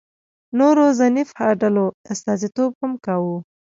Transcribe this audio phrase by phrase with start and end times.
[0.59, 3.37] نورو ذینفع ډلو استازیتوب هم کاوه.